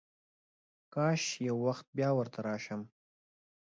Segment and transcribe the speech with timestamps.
[0.93, 2.81] کاش یو وخت بیا ورته راشم.